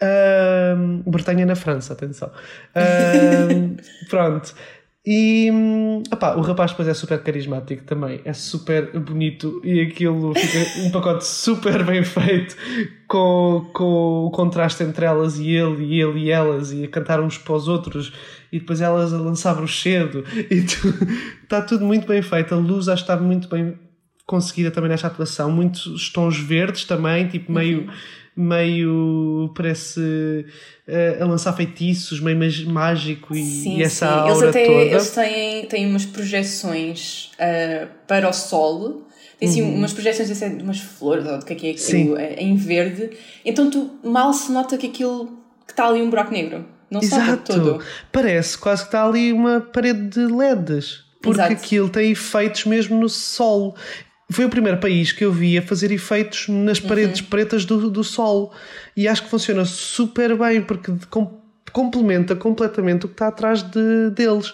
[0.00, 2.30] Uh, Bretanha na França, atenção.
[2.74, 3.76] Uh,
[4.08, 4.54] pronto.
[5.10, 5.50] E
[6.12, 10.90] opá, o rapaz depois é super carismático também, é super bonito e aquilo fica um
[10.90, 12.54] pacote super bem feito
[13.06, 17.20] com, com o contraste entre elas e ele, e ele e elas, e a cantar
[17.20, 18.12] uns para os outros,
[18.52, 20.56] e depois elas a lançar bruxedo, e
[21.42, 22.54] está tudo muito bem feito.
[22.54, 23.78] A luz acho que está muito bem
[24.26, 27.84] conseguida também nesta atuação, muitos tons verdes também, tipo meio.
[27.84, 32.38] Uhum meio parece uh, a lançar feitiços, meio
[32.70, 34.12] mágico e, sim, e essa sim.
[34.12, 34.80] aura eles até, toda.
[34.82, 39.02] Eles têm, têm umas projeções uh, para o sol,
[39.40, 39.74] tem assim, uhum.
[39.74, 43.10] umas projeções de umas flores, ou do que é que é aquilo, uh, em verde,
[43.44, 45.26] então tu mal se nota que aquilo
[45.66, 46.64] que está ali um buraco negro.
[46.90, 47.52] Não Exato.
[47.52, 47.84] todo.
[48.10, 51.52] Parece quase que está ali uma parede de LEDs porque Exato.
[51.52, 53.74] aquilo tem efeitos mesmo no sol.
[54.30, 57.26] Foi o primeiro país que eu vi a fazer efeitos nas paredes uhum.
[57.26, 58.52] pretas do, do Sol.
[58.94, 61.40] E acho que funciona super bem, porque com,
[61.72, 64.52] complementa completamente o que está atrás de, deles.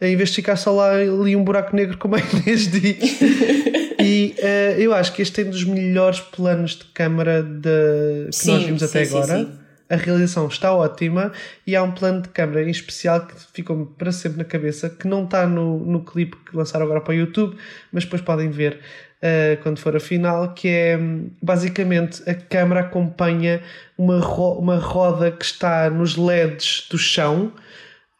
[0.00, 3.20] Em vez de ficar só lá ali um buraco negro, como a Inês diz.
[4.00, 8.36] e uh, eu acho que este é um dos melhores planos de câmara de, que
[8.36, 9.48] sim, nós vimos sim, até sim, agora.
[9.90, 11.32] A realização está ótima
[11.66, 15.08] e há um plano de câmera em especial que ficou-me para sempre na cabeça, que
[15.08, 17.56] não está no, no clipe que lançaram agora para o YouTube,
[17.92, 18.80] mas depois podem ver
[19.20, 20.98] uh, quando for a final, que é
[21.42, 23.60] basicamente a câmera acompanha
[23.98, 27.52] uma, ro uma roda que está nos LEDs do chão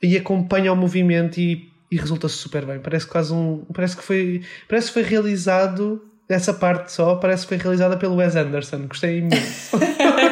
[0.03, 2.81] e acompanha o movimento e, e resulta super bem.
[2.81, 3.65] Parece quase um.
[3.73, 4.43] Parece que foi.
[4.69, 6.05] Parece que foi realizado.
[6.29, 8.87] Essa parte só parece que foi realizada pelo Wes Anderson.
[8.87, 9.77] Gostei imenso.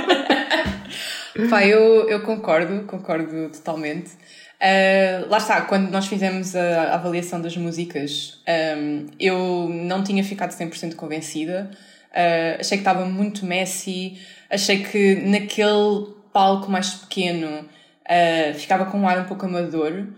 [1.49, 4.11] Pá, eu, eu concordo, concordo totalmente.
[4.59, 8.43] Uh, lá está, quando nós fizemos a avaliação das músicas,
[8.77, 11.71] um, eu não tinha ficado 100% convencida.
[12.11, 14.19] Uh, achei que estava muito messy,
[14.51, 20.09] achei que naquele palco mais pequeno uh, ficava com um ar um pouco amador,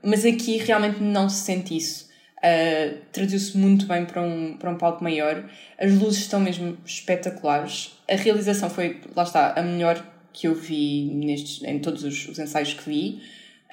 [0.00, 2.07] mas aqui realmente não se sente isso.
[2.38, 5.44] Uh, traduziu-se muito bem para um, para um palco maior.
[5.78, 7.98] As luzes estão mesmo espetaculares.
[8.08, 12.38] A realização foi, lá está, a melhor que eu vi nestes, em todos os, os
[12.38, 13.22] ensaios que vi.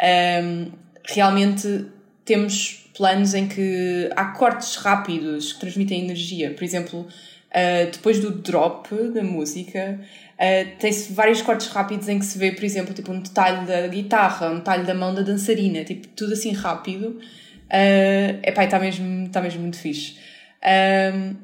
[0.01, 0.71] Um,
[1.07, 1.85] realmente
[2.23, 6.51] temos planos em que há cortes rápidos que transmitem energia.
[6.51, 12.25] Por exemplo, uh, depois do drop da música, uh, tem-se vários cortes rápidos em que
[12.25, 15.83] se vê, por exemplo, tipo um detalhe da guitarra, um detalhe da mão da dançarina,
[15.83, 17.19] tipo tudo assim rápido.
[17.65, 20.17] Uh, epá, está mesmo, tá mesmo muito fixe.
[20.61, 21.35] Uh,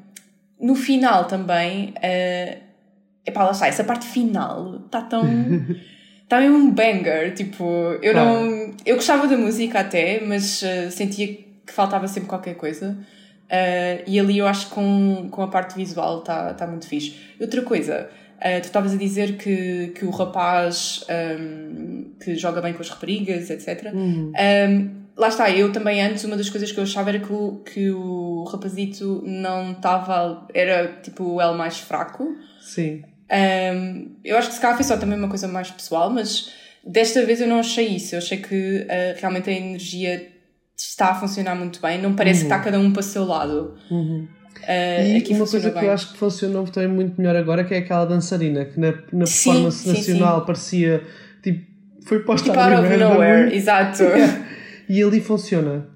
[0.60, 2.62] no final também, uh,
[3.26, 5.24] epá, lá está, essa parte final está tão.
[6.22, 7.64] Está mesmo um banger, tipo,
[8.00, 8.74] eu não.
[8.86, 12.96] Eu gostava da música até, mas uh, sentia que faltava sempre qualquer coisa.
[13.52, 17.14] Uh, e ali eu acho que com, com a parte visual está tá muito fixe.
[17.38, 18.08] Outra coisa,
[18.38, 21.04] uh, tu estavas a dizer que, que o rapaz
[21.38, 23.92] um, que joga bem com as raparigas, etc.
[23.92, 24.32] Uhum.
[24.32, 27.62] Um, lá está, eu também antes, uma das coisas que eu achava era que o,
[27.64, 30.46] que o rapazito não estava.
[30.54, 32.36] era tipo o L mais fraco.
[32.60, 33.02] Sim.
[33.30, 36.52] Um, eu acho que se calhar foi só também uma coisa mais pessoal, mas
[36.84, 38.14] desta vez eu não achei isso.
[38.14, 40.30] Eu achei que uh, realmente a energia
[40.76, 42.00] está a funcionar muito bem.
[42.00, 42.48] Não parece uhum.
[42.48, 43.74] que está cada um para o seu lado.
[43.90, 44.28] Uhum.
[44.62, 45.80] Uh, e uma coisa bem.
[45.80, 48.92] que eu acho que funcionou também muito melhor agora que é aquela dançarina que na,
[49.12, 50.46] na performance sim, nacional sim.
[50.46, 51.02] parecia
[51.42, 51.66] tipo
[52.04, 54.02] foi posta tipo out of nowhere, exato.
[54.88, 55.88] e ali funciona.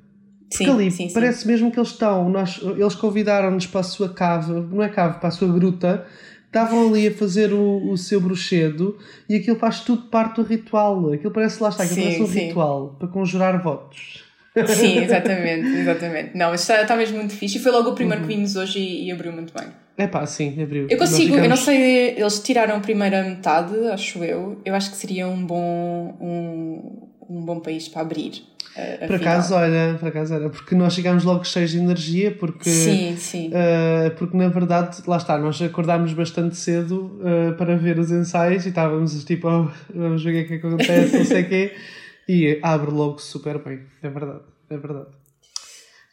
[0.48, 1.48] Porque sim, ali sim, parece sim.
[1.48, 5.28] mesmo que eles estão, nós, eles convidaram-nos para a sua cave, não é cave, para
[5.28, 6.06] a sua gruta,
[6.46, 8.96] estavam ali a fazer o, o seu bruxedo
[9.28, 11.12] e aquilo faz tudo parte do ritual.
[11.12, 14.24] Aquilo parece, lá está, aquilo parece um ritual para conjurar votos.
[14.66, 16.36] Sim, exatamente, exatamente.
[16.36, 18.28] Não, está, está mesmo muito fixe e foi logo o primeiro uhum.
[18.28, 19.68] que vimos hoje e, e, abriu muito bem.
[19.98, 20.86] É pá, sim, abriu.
[20.88, 21.42] Eu consigo, ficamos...
[21.42, 24.60] eu não sei, eles tiraram a primeira metade, acho eu.
[24.64, 28.42] Eu acho que seria um bom, um, um bom país para abrir.
[28.76, 32.68] Uh, por acaso, olha, por acaso olha, porque nós chegámos logo cheios de energia, porque,
[32.68, 33.48] sim, sim.
[33.48, 38.66] Uh, porque na verdade, lá está, nós acordámos bastante cedo uh, para ver os ensaios
[38.66, 41.74] e estávamos tipo, oh, vamos ver o que é que acontece, não sei o quê,
[42.28, 45.06] e abre logo super bem, é verdade, é verdade.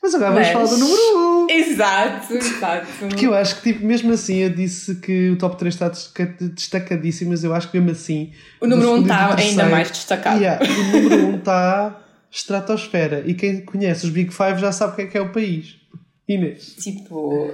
[0.02, 0.48] Mas agora Mas...
[0.50, 1.48] vamos falar do número 1.
[1.50, 2.88] Exato, exato.
[3.00, 5.92] Porque eu acho que, tipo, mesmo assim, eu disse que o top 3 está
[6.54, 8.32] destacadíssimo, mas eu acho que mesmo assim.
[8.60, 10.40] O número 1 está ainda mais destacado.
[10.40, 12.03] Yeah, o número 1 está
[12.34, 13.24] estratosfera.
[13.26, 15.76] E quem conhece os Big Five já sabe o que é que é o país.
[16.28, 16.76] Inês.
[16.82, 17.54] Tipo,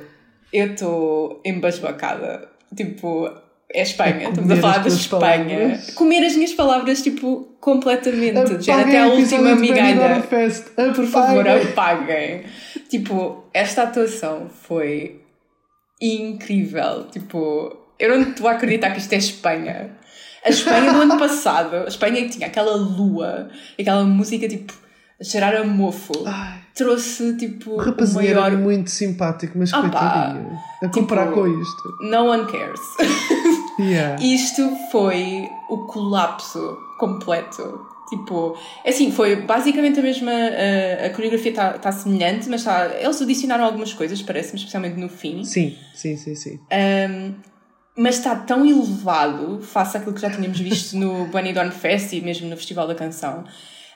[0.53, 2.47] eu estou embasbacada.
[2.75, 3.29] Tipo,
[3.71, 5.59] é Espanha, é estamos a falar da Espanha.
[5.59, 5.91] Palavras.
[5.91, 8.63] Comer as minhas palavras, tipo, completamente.
[8.63, 10.23] Já até a última migalha.
[10.95, 12.43] Por favor, apaguem.
[12.89, 15.21] tipo, esta atuação foi
[16.01, 17.07] incrível.
[17.11, 19.98] Tipo, eu não estou a acreditar que isto é Espanha.
[20.45, 23.49] A Espanha do ano passado, a Espanha que tinha aquela lua,
[23.79, 24.73] aquela música tipo
[25.19, 26.61] a cheirar a mofo, Ai.
[26.73, 27.71] trouxe tipo.
[27.71, 28.45] O rapazinho maior...
[28.47, 30.57] era muito simpático, mas ah, coitadinho.
[30.81, 31.97] A comparar tipo, com isto.
[32.01, 32.79] No one cares.
[33.79, 34.21] Yeah.
[34.21, 37.87] Isto foi o colapso completo.
[38.09, 40.31] Tipo, é assim, foi basicamente a mesma.
[40.31, 45.07] A, a coreografia está tá semelhante, mas tá, eles adicionaram algumas coisas, parece-me, especialmente no
[45.07, 45.45] fim.
[45.45, 46.59] Sim, sim, sim, sim.
[46.69, 47.35] Um,
[47.97, 52.21] mas está tão elevado face àquilo que já tínhamos visto no Bunny Dawn Fest e
[52.21, 53.43] mesmo no Festival da Canção.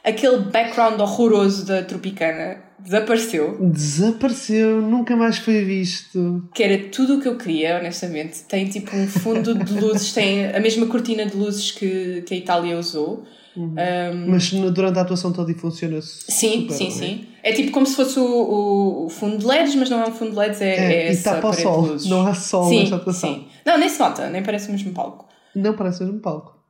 [0.03, 3.57] Aquele background horroroso da Tropicana desapareceu.
[3.61, 6.43] Desapareceu, nunca mais foi visto.
[6.53, 8.43] Que era tudo o que eu queria, honestamente.
[8.43, 12.37] Tem tipo um fundo de luzes, tem a mesma cortina de luzes que, que a
[12.37, 13.23] Itália usou.
[13.55, 13.75] Uhum.
[13.75, 17.27] Um, Mas durante a atuação toda funciona Sim, super, sim, sim.
[17.43, 20.31] É tipo como se fosse o, o, fundo de LEDs, mas não é um fundo
[20.31, 21.83] de LEDs, é, é, é essa parede sol.
[21.83, 22.09] de luzes.
[22.09, 23.33] Não há sol sim, nesta atuação.
[23.35, 23.45] Sim.
[23.65, 25.27] Não, nem se nota, nem parece o mesmo palco.
[25.55, 26.63] Não parece o mesmo palco.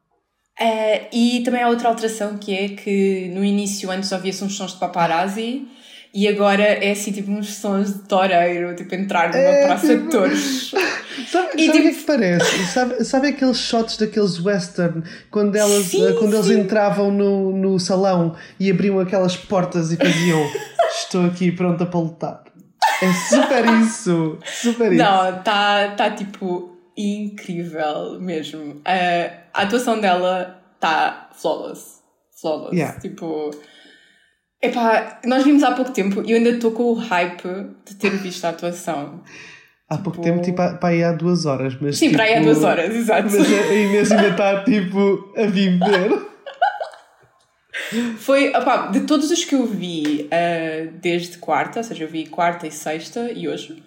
[0.60, 4.74] Uh, e também há outra alteração que é que no início antes ouvia-se uns sons
[4.74, 5.68] de paparazzi
[6.14, 10.04] e agora é assim tipo uns sons de toureiro, tipo entrar numa é, praça tipo,
[10.04, 10.72] de touros.
[11.28, 11.72] Sabe, sabe o tipo...
[11.72, 12.66] que é que parece?
[12.66, 18.36] Sabe, sabe aqueles shots daqueles western quando, elas, sim, quando eles entravam no, no salão
[18.60, 20.44] e abriam aquelas portas e faziam
[20.90, 22.44] estou aqui pronta para lutar?
[23.02, 24.40] É super isso!
[24.44, 25.04] Super isso!
[25.04, 28.76] Não, está tá, tipo incrível mesmo.
[28.76, 32.02] Uh, a atuação dela está flawless.
[32.40, 32.76] Flawless.
[32.76, 33.00] Yeah.
[33.00, 33.52] Tipo.
[34.62, 37.44] Epá, nós vimos há pouco tempo e eu ainda estou com o hype
[37.86, 39.22] de ter visto a atuação.
[39.90, 40.24] Há pouco tipo...
[40.24, 41.78] tempo, tipo, para aí há duas horas.
[41.80, 43.30] Mas, Sim, tipo, para aí há tipo, duas horas, exato.
[43.30, 46.34] Mas a Inês ainda está, tipo, a viver.
[48.18, 52.26] Foi, opá, de todos os que eu vi uh, desde quarta, ou seja, eu vi
[52.26, 53.84] quarta e sexta e hoje,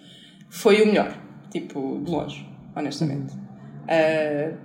[0.49, 1.13] foi o melhor.
[1.51, 2.45] Tipo, de longe,
[2.77, 3.33] honestamente.
[3.33, 4.55] Uh,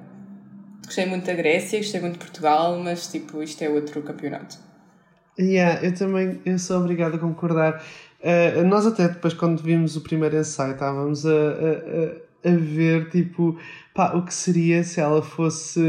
[0.85, 4.59] gostei muito da Grécia, gostei muito de Portugal, mas, tipo, isto é outro campeonato.
[5.38, 7.83] Yeah, eu também eu sou obrigado a concordar.
[8.20, 13.57] Uh, nós até depois quando vimos o primeiro ensaio estávamos a, a, a, ver tipo
[13.95, 15.81] pá, o que seria se ela fosse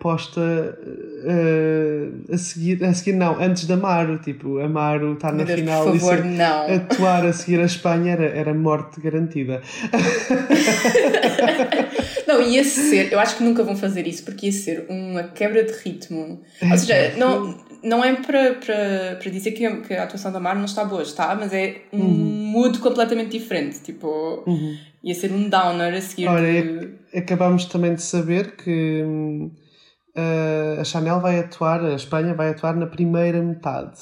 [0.00, 5.84] posta uh, a seguir, a seguir não, antes da Amaro, tipo, Amaro estar na final
[5.84, 6.74] por favor, e não.
[6.74, 9.60] atuar a seguir a Espanha era, era morte garantida.
[12.26, 15.62] não, ia ser, eu acho que nunca vão fazer isso porque ia ser uma quebra
[15.62, 16.40] de ritmo.
[16.62, 20.54] Ou seja, não não é para, para, para dizer que a, a atuação da Mar
[20.54, 22.39] não está boa, está, mas é um uhum.
[22.50, 23.80] Mood completamente diferente.
[23.80, 24.76] Tipo, uhum.
[25.02, 26.28] ia ser um downer a seguir.
[26.28, 27.18] Olha, de...
[27.18, 32.86] acabámos também de saber que uh, a Chanel vai atuar, a Espanha vai atuar na
[32.86, 33.98] primeira metade.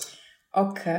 [0.54, 0.90] Ok,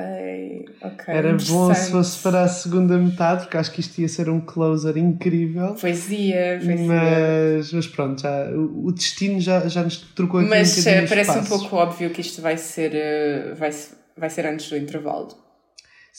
[0.81, 1.05] ok.
[1.13, 4.39] Era bom se fosse para a segunda metade, porque acho que isto ia ser um
[4.39, 5.73] closer incrível.
[5.73, 6.85] Poesia, poesia.
[6.85, 11.09] Mas, mas pronto, já, o destino já, já nos trocou aqui mas, um bocadinho Mas
[11.09, 13.71] parece um pouco óbvio que isto vai ser, eh, vai,
[14.15, 15.48] vai ser antes do intervalo.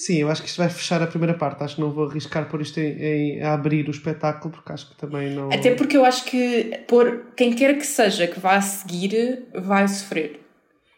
[0.00, 1.62] Sim, eu acho que isto vai fechar a primeira parte.
[1.62, 4.88] Acho que não vou arriscar por isto em, em a abrir o espetáculo, porque acho
[4.88, 5.52] que também não.
[5.52, 9.86] Até porque eu acho que por quem quer que seja que vá a seguir vai
[9.86, 10.40] sofrer.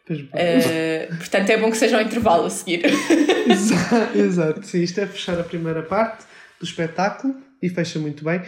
[0.09, 2.85] Uh, portanto, é bom que seja um intervalo a seguir.
[3.51, 4.83] exato, exato, sim.
[4.83, 6.25] Isto é fechar a primeira parte
[6.61, 8.41] do espetáculo e fecha muito bem,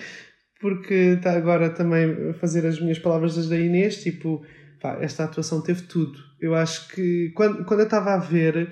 [0.60, 4.04] porque está agora também a fazer as minhas palavras das da Inês.
[4.04, 4.46] Tipo,
[4.80, 6.16] pá, esta atuação teve tudo.
[6.40, 8.68] Eu acho que quando, quando eu estava a ver.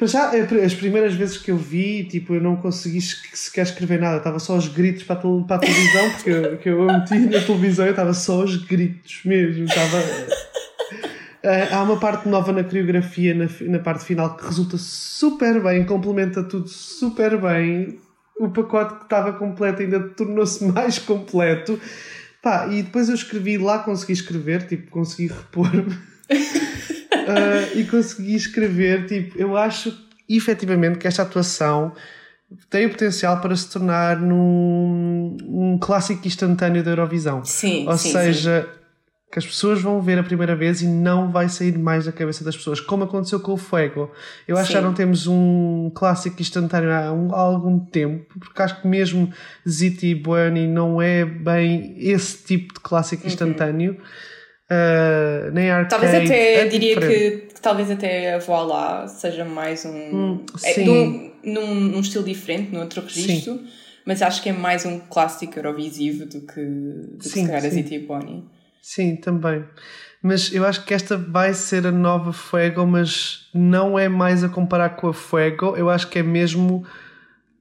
[0.00, 4.18] Já, é as primeiras vezes que eu vi, tipo, eu não consegui sequer escrever nada,
[4.18, 7.40] estava só os gritos para a, para a televisão, porque eu, que eu meti na
[7.40, 9.98] televisão e estava só os gritos mesmo, estava
[11.38, 15.84] Uh, há uma parte nova na coreografia, na, na parte final, que resulta super bem,
[15.84, 18.00] complementa tudo super bem.
[18.40, 21.80] O pacote que estava completo ainda tornou-se mais completo.
[22.42, 25.96] Pá, e depois eu escrevi lá, consegui escrever, tipo, consegui repor-me.
[27.28, 29.96] uh, e consegui escrever, tipo, eu acho
[30.28, 31.92] efetivamente que esta atuação
[32.70, 37.44] tem o potencial para se tornar num um clássico instantâneo da Eurovisão.
[37.44, 38.78] Sim, Ou sim, seja, sim
[39.30, 42.42] que as pessoas vão ver a primeira vez e não vai sair mais da cabeça
[42.42, 44.10] das pessoas, como aconteceu com o Fuego.
[44.46, 44.72] Eu acho Sim.
[44.72, 48.88] que já não temos um clássico instantâneo há, um, há algum tempo, porque acho que
[48.88, 49.30] mesmo
[49.68, 53.28] Ziti e Buoni não é bem esse tipo de clássico uhum.
[54.70, 55.90] Uh, nem arcade.
[55.90, 59.90] Talvez até é diria que, que, talvez até a Voilá seja mais um.
[59.90, 63.68] Hum, é, num, num, num, estilo diferente, num outro registro, sim.
[64.04, 67.64] mas acho que é mais um clássico Eurovisivo do que, do sim, que se calhar
[67.64, 68.44] a Ziti e Buoni.
[68.82, 69.64] Sim, também.
[70.22, 74.48] Mas eu acho que esta vai ser a nova Fuego, mas não é mais a
[74.48, 75.76] comparar com a Fuego.
[75.76, 76.84] Eu acho que é mesmo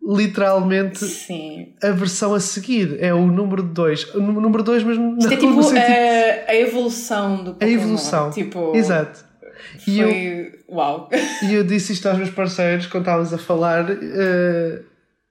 [0.05, 1.73] literalmente Sim.
[1.81, 2.97] a versão a seguir.
[2.99, 4.15] É o número 2.
[4.15, 7.71] O número 2 mesmo Isto é tipo a, a, evolução do Pokémon.
[7.71, 8.31] A evolução.
[8.31, 9.25] Tipo, Exato.
[9.87, 10.57] E foi...
[10.69, 11.09] eu, Uau!
[11.43, 13.89] E eu disse isto aos meus parceiros quando estávamos a falar.
[13.89, 14.83] Uh,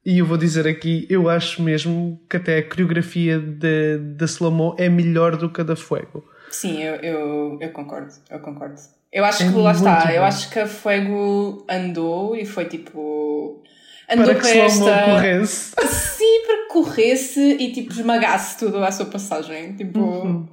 [0.05, 4.89] e eu vou dizer aqui, eu acho mesmo que até a coreografia da Slow é
[4.89, 6.25] melhor do que a da Fuego.
[6.49, 8.77] Sim, eu, eu, eu concordo, eu concordo.
[9.13, 10.13] Eu acho é que lá está, bom.
[10.13, 13.63] eu acho que a Fuego andou e foi tipo.
[14.11, 15.05] Andou para que para esta.
[15.05, 15.75] corresse.
[15.87, 19.75] Sim, para que corresse e tipo esmagasse tudo à sua passagem.
[19.75, 20.01] Tipo.
[20.01, 20.49] Uhum.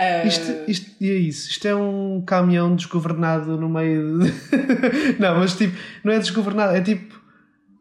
[0.00, 0.26] Uh...
[0.26, 4.32] Isto, isto, e é isso, isto é um caminhão desgovernado no meio de...
[5.20, 7.22] não, mas tipo, não é desgovernado, é tipo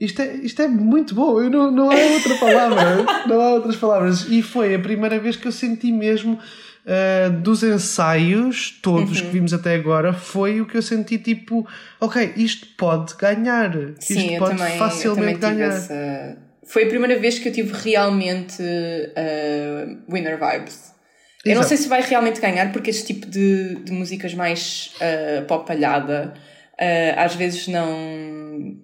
[0.02, 3.76] isto é, isto é muito bom, eu não, não há outra palavra, não há outras
[3.76, 4.28] palavras.
[4.32, 6.40] E foi a primeira vez que eu senti mesmo
[6.86, 9.26] uh, dos ensaios, todos uhum.
[9.26, 11.68] que vimos até agora, foi o que eu senti tipo,
[12.00, 15.68] ok, isto pode ganhar, Sim, isto pode também, facilmente ganhar.
[15.68, 16.38] Essa...
[16.64, 20.92] Foi a primeira vez que eu tive realmente uh, winner vibes.
[21.44, 25.46] Eu não sei se vai realmente ganhar, porque este tipo de, de músicas mais uh,
[25.48, 26.34] pop palhada
[26.80, 28.78] uh, às vezes não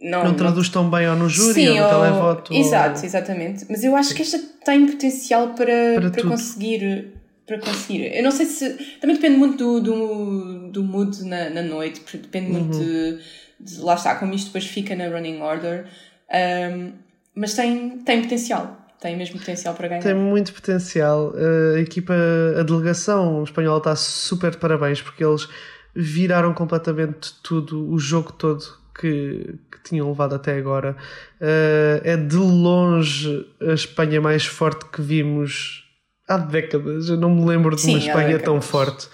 [0.00, 1.88] não, não traduz tão bem ou no júri Sim, ou no ou...
[1.88, 2.54] televoto.
[2.54, 3.04] Exato, ou...
[3.04, 3.66] exatamente.
[3.68, 7.12] Mas eu acho que esta tem potencial para, para, para conseguir.
[7.46, 8.16] Para conseguir.
[8.16, 8.70] Eu não sei se.
[9.00, 12.82] Também depende muito do, do, do mood na, na noite, depende muito uhum.
[12.82, 13.18] de,
[13.60, 15.86] de, Lá está, como isto depois fica na running order.
[16.32, 16.92] Um,
[17.34, 18.78] mas tem, tem potencial.
[19.00, 20.02] Tem mesmo potencial para ganhar.
[20.02, 21.32] Tem muito potencial.
[21.74, 22.14] A equipa,
[22.58, 25.48] a delegação espanhola está super de parabéns porque eles
[25.94, 30.96] viraram completamente tudo, o jogo todo que, que tinham levado até agora.
[31.40, 35.84] Uh, é de longe a Espanha mais forte que vimos
[36.28, 37.08] há décadas.
[37.08, 39.08] Eu não me lembro de Sim, uma Espanha tão forte.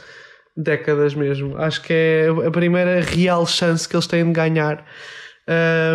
[0.57, 1.57] Décadas mesmo.
[1.59, 4.87] Acho que é a primeira real chance que eles têm de ganhar.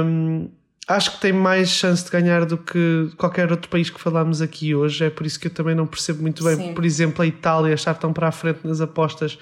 [0.06, 0.52] Um,
[0.88, 4.76] acho que tem mais chance de ganhar do que qualquer outro país que falámos aqui
[4.76, 5.06] hoje.
[5.06, 6.74] É por isso que eu também não percebo muito bem, Sim.
[6.74, 9.40] por exemplo, a Itália estar tão para a frente nas apostas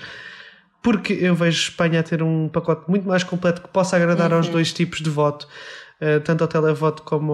[0.81, 4.37] porque eu vejo Espanha a ter um pacote muito mais completo que possa agradar uhum.
[4.37, 5.47] aos dois tipos de voto,
[6.01, 7.33] uh, tanto ao televoto como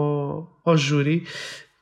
[0.63, 1.27] ao, ao júri.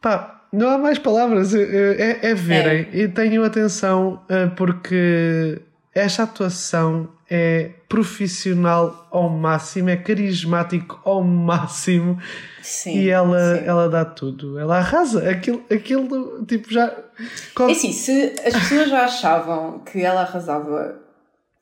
[0.02, 2.88] Pá, não há mais palavras, é, é, é verem.
[2.92, 3.04] É.
[3.04, 4.22] E tenham atenção
[4.56, 5.60] porque
[5.96, 12.20] esta atuação é profissional ao máximo, é carismático ao máximo
[12.62, 13.64] sim, e ela, sim.
[13.66, 15.30] ela dá tudo, ela arrasa.
[15.30, 16.86] Aquilo, aquilo tipo já.
[16.88, 21.03] É assim, se as pessoas já achavam que ela arrasava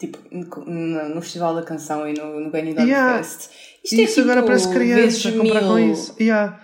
[0.02, 3.18] tipo, no, no Festival da Canção e no, no Benidorm yeah.
[3.18, 3.52] Fest.
[3.84, 6.16] Isto é, isso é, tipo, agora parece criança a comprar com isso.
[6.20, 6.60] Yeah.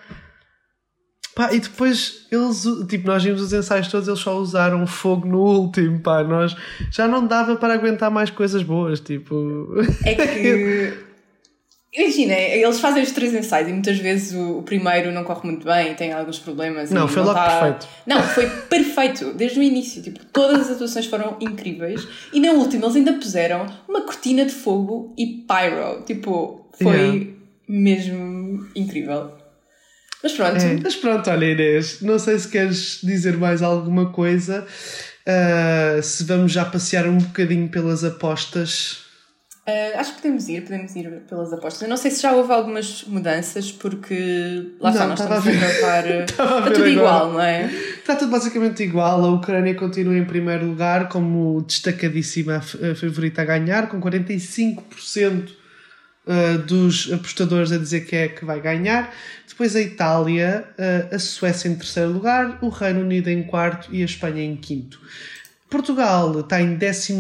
[1.35, 5.39] Pá, e depois eles, tipo, nós vimos os ensaios todos, eles só usaram fogo no
[5.39, 6.55] último, pá, nós
[6.91, 9.67] já não dava para aguentar mais coisas boas, tipo.
[10.03, 10.97] É que
[11.97, 15.65] Imagina, eles fazem os três ensaios e muitas vezes o, o primeiro não corre muito
[15.65, 16.91] bem, tem alguns problemas.
[16.91, 17.59] Não, foi não logo tá...
[17.59, 17.87] perfeito.
[18.05, 20.03] Não, foi perfeito, desde o início.
[20.03, 22.07] Tipo, todas as atuações foram incríveis.
[22.31, 26.03] E na última eles ainda puseram uma cortina de fogo e pyro.
[26.05, 27.25] Tipo, foi yeah.
[27.67, 29.31] mesmo incrível.
[30.21, 30.57] Mas pronto.
[30.57, 34.67] É, mas pronto, olha Inês, não sei se queres dizer mais alguma coisa.
[35.27, 39.06] Uh, se vamos já passear um bocadinho pelas apostas.
[39.67, 41.81] Uh, acho que podemos ir, podemos ir pelas apostas.
[41.81, 45.53] Eu não sei se já houve algumas mudanças, porque lá está, nós estamos a, a
[45.53, 46.07] gravar.
[46.23, 46.89] está tudo agora.
[46.89, 47.65] igual, não é?
[47.65, 49.25] Está tudo basicamente igual.
[49.25, 55.49] A Ucrânia continua em primeiro lugar, como destacadíssima favorita a ganhar, com 45%
[56.27, 59.13] ah, dos apostadores a dizer que é que vai ganhar.
[59.47, 64.01] Depois a Itália, ah, a Suécia em terceiro lugar, o Reino Unido em quarto e
[64.01, 64.99] a Espanha em quinto.
[65.69, 67.13] Portugal está em 12,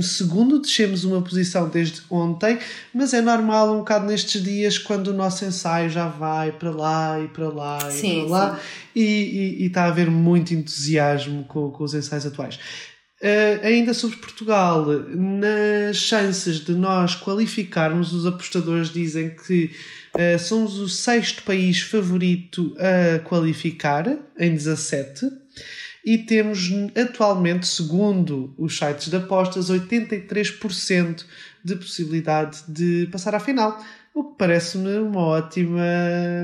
[0.61, 2.57] descemos uma posição desde ontem,
[2.93, 7.19] mas é normal um bocado nestes dias quando o nosso ensaio já vai para lá
[7.19, 8.59] e para lá e sim, para lá
[8.95, 12.57] e, e, e, está a haver muito entusiasmo com, com os ensaios atuais.
[13.21, 19.71] Uh, ainda sobre Portugal, nas chances de nós qualificarmos, os apostadores dizem que
[20.15, 24.07] uh, somos o sexto país favorito a qualificar,
[24.39, 25.25] em 17
[26.07, 31.25] e temos atualmente, segundo os sites de apostas, 83%
[31.61, 33.77] de possibilidade de passar à final.
[34.13, 35.83] O que parece-me uma ótima.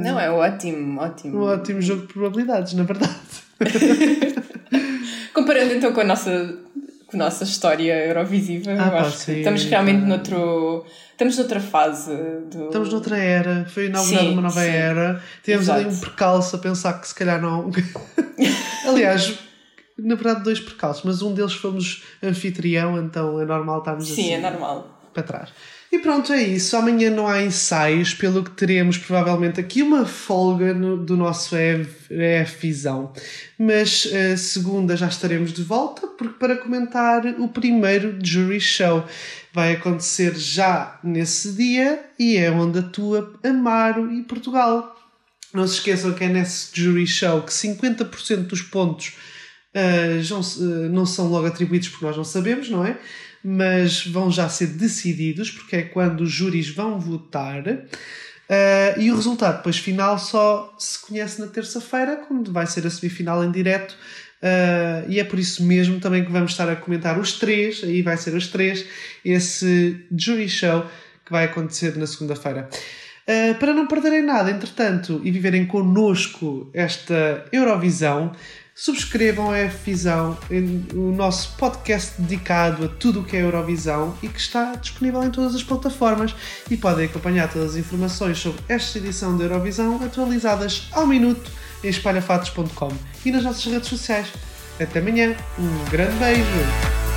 [0.04, 1.40] Não, é ótimo, ótimo.
[1.40, 3.16] Um ótimo jogo de probabilidades, na verdade.
[5.34, 6.58] Comparando então com a nossa,
[7.08, 10.86] com a nossa história Eurovisiva, ah, eu acho sim, que estamos realmente noutro.
[11.12, 12.12] Estamos noutra fase.
[12.52, 12.66] Do...
[12.66, 13.66] Estamos noutra era.
[13.70, 14.68] Foi inaugurada uma nova sim.
[14.68, 15.24] era.
[15.42, 17.72] Temos ali um percalço a pensar que se calhar não.
[18.86, 19.40] Aliás,
[19.98, 24.24] na verdade, dois percalços, mas um deles fomos anfitrião, então é normal estarmos Sim, assim.
[24.24, 25.02] Sim, é normal.
[25.14, 25.50] Para trás.
[25.94, 26.76] E pronto, é isso.
[26.76, 32.60] Amanhã não há ensaios, pelo que teremos provavelmente aqui uma folga no, do nosso EF
[32.60, 33.14] Visão.
[33.60, 39.06] Mas uh, segunda já estaremos de volta porque para comentar o primeiro Jury Show.
[39.54, 44.96] Vai acontecer já nesse dia e é onde atua Amaro e Portugal.
[45.54, 49.14] Não se esqueçam que é nesse Jury Show que 50% dos pontos
[49.76, 52.98] uh, não são logo atribuídos porque nós não sabemos, não é?
[53.44, 57.64] Mas vão já ser decididos, porque é quando os júris vão votar.
[57.68, 62.90] Uh, e o resultado depois final só se conhece na terça-feira, quando vai ser a
[62.90, 63.98] semifinal em direto.
[64.44, 68.02] Uh, e é por isso mesmo também que vamos estar a comentar os três, aí
[68.02, 68.86] vai ser os três,
[69.24, 70.86] esse jury show
[71.26, 72.70] que vai acontecer na segunda-feira.
[73.24, 78.34] Uh, para não perderem nada, entretanto, e viverem connosco esta Eurovisão,
[78.76, 80.38] subscrevam a F-Visão,
[80.94, 85.30] o nosso podcast dedicado a tudo o que é Eurovisão e que está disponível em
[85.30, 86.36] todas as plataformas
[86.70, 91.52] e podem acompanhar todas as informações sobre esta edição da Eurovisão atualizadas ao minuto
[91.84, 92.92] em espalhafatos.com
[93.24, 94.28] e nas nossas redes sociais.
[94.80, 97.13] Até amanhã, um grande beijo!